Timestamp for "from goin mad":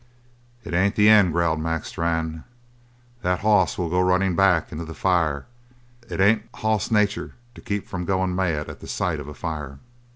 7.87-8.67